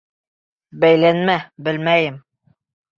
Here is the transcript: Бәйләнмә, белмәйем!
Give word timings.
Бәйләнмә, 0.85 1.37
белмәйем! 1.69 2.21